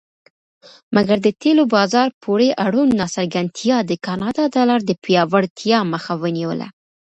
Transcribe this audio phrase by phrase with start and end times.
[0.95, 6.67] مګر د تیلو بازار پورې اړوند ناڅرګندتیا د کاناډا ډالر د پیاوړتیا مخه ونیوله.